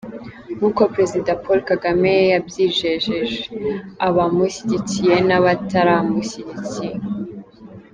Nkuko 0.55 0.81
Perezida 0.93 1.31
Paul 1.43 1.59
Kagame 1.69 2.13
yabyijeje 2.33 3.17
abamushyigikiye 4.07 5.15
n’abataramushyigikiye. 5.27 6.95